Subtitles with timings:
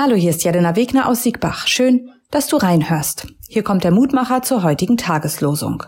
[0.00, 1.66] Hallo, hier ist Jelena Wegner aus Siegbach.
[1.66, 3.26] Schön, dass du reinhörst.
[3.48, 5.82] Hier kommt der Mutmacher zur heutigen Tageslosung.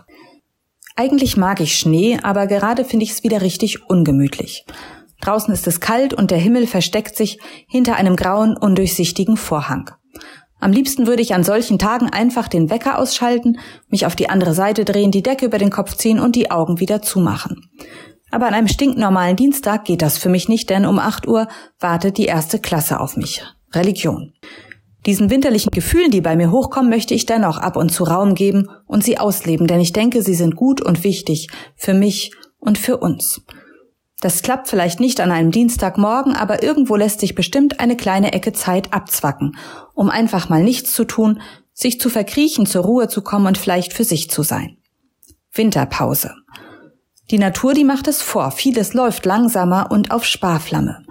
[0.97, 4.65] Eigentlich mag ich Schnee, aber gerade finde ich es wieder richtig ungemütlich.
[5.21, 7.39] Draußen ist es kalt und der Himmel versteckt sich
[7.69, 9.91] hinter einem grauen, undurchsichtigen Vorhang.
[10.59, 14.53] Am liebsten würde ich an solchen Tagen einfach den Wecker ausschalten, mich auf die andere
[14.53, 17.69] Seite drehen, die Decke über den Kopf ziehen und die Augen wieder zumachen.
[18.29, 21.47] Aber an einem stinknormalen Dienstag geht das für mich nicht, denn um 8 Uhr
[21.79, 23.41] wartet die erste Klasse auf mich.
[23.73, 24.33] Religion.
[25.05, 28.69] Diesen winterlichen Gefühlen, die bei mir hochkommen, möchte ich dennoch ab und zu Raum geben
[28.85, 32.97] und sie ausleben, denn ich denke, sie sind gut und wichtig für mich und für
[32.97, 33.41] uns.
[34.19, 38.53] Das klappt vielleicht nicht an einem Dienstagmorgen, aber irgendwo lässt sich bestimmt eine kleine Ecke
[38.53, 39.57] Zeit abzwacken,
[39.95, 41.41] um einfach mal nichts zu tun,
[41.73, 44.77] sich zu verkriechen, zur Ruhe zu kommen und vielleicht für sich zu sein.
[45.51, 46.35] Winterpause.
[47.31, 48.51] Die Natur, die macht es vor.
[48.51, 51.03] Vieles läuft langsamer und auf Sparflamme.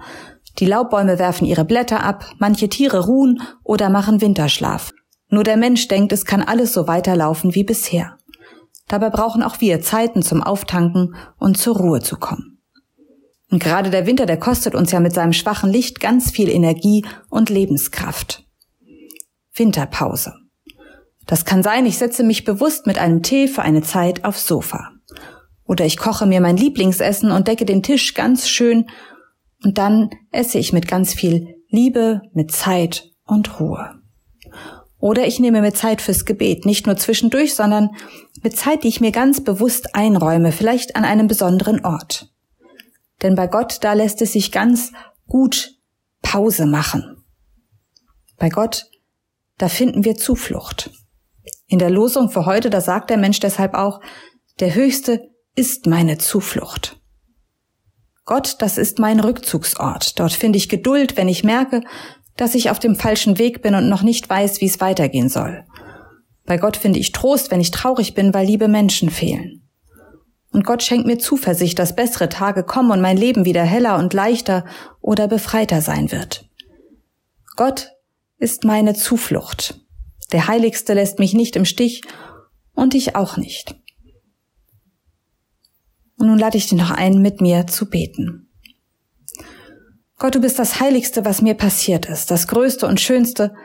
[0.59, 4.93] Die Laubbäume werfen ihre Blätter ab, manche Tiere ruhen oder machen Winterschlaf.
[5.29, 8.17] Nur der Mensch denkt, es kann alles so weiterlaufen wie bisher.
[8.87, 12.59] Dabei brauchen auch wir Zeiten zum Auftanken und zur Ruhe zu kommen.
[13.49, 17.05] Und gerade der Winter, der kostet uns ja mit seinem schwachen Licht ganz viel Energie
[17.29, 18.45] und Lebenskraft.
[19.53, 20.33] Winterpause.
[21.27, 24.91] Das kann sein, ich setze mich bewusst mit einem Tee für eine Zeit aufs Sofa.
[25.65, 28.89] Oder ich koche mir mein Lieblingsessen und decke den Tisch ganz schön
[29.63, 34.01] und dann esse ich mit ganz viel Liebe, mit Zeit und Ruhe.
[34.99, 37.89] Oder ich nehme mir Zeit fürs Gebet, nicht nur zwischendurch, sondern
[38.43, 42.31] mit Zeit, die ich mir ganz bewusst einräume, vielleicht an einem besonderen Ort.
[43.21, 44.91] Denn bei Gott, da lässt es sich ganz
[45.27, 45.75] gut
[46.21, 47.23] Pause machen.
[48.37, 48.87] Bei Gott,
[49.57, 50.91] da finden wir Zuflucht.
[51.67, 54.01] In der Losung für heute, da sagt der Mensch deshalb auch,
[54.59, 57.00] der Höchste ist meine Zuflucht.
[58.25, 60.19] Gott, das ist mein Rückzugsort.
[60.19, 61.81] Dort finde ich Geduld, wenn ich merke,
[62.37, 65.65] dass ich auf dem falschen Weg bin und noch nicht weiß, wie es weitergehen soll.
[66.45, 69.67] Bei Gott finde ich Trost, wenn ich traurig bin, weil liebe Menschen fehlen.
[70.51, 74.13] Und Gott schenkt mir Zuversicht, dass bessere Tage kommen und mein Leben wieder heller und
[74.13, 74.65] leichter
[74.99, 76.49] oder befreiter sein wird.
[77.55, 77.91] Gott
[78.37, 79.79] ist meine Zuflucht.
[80.31, 82.01] Der Heiligste lässt mich nicht im Stich
[82.73, 83.75] und ich auch nicht.
[86.21, 88.47] Und nun lade ich dich noch ein, mit mir zu beten.
[90.19, 93.55] Gott, du bist das Heiligste, was mir passiert ist, das Größte und Schönste.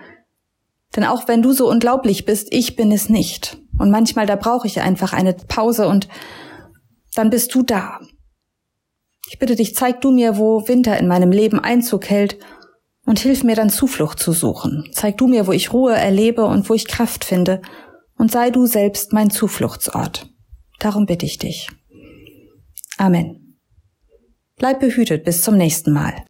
[0.97, 3.59] Denn auch wenn du so unglaublich bist, ich bin es nicht.
[3.79, 6.09] Und manchmal, da brauche ich einfach eine Pause und
[7.15, 8.01] dann bist du da.
[9.29, 12.39] Ich bitte dich, zeig du mir, wo Winter in meinem Leben Einzug hält
[13.05, 14.89] und hilf mir dann Zuflucht zu suchen.
[14.93, 17.61] Zeig du mir, wo ich Ruhe erlebe und wo ich Kraft finde
[18.17, 20.31] und sei du selbst mein Zufluchtsort.
[20.79, 21.69] Darum bitte ich dich.
[22.99, 23.59] Amen.
[24.57, 26.25] Bleib behütet bis zum nächsten Mal.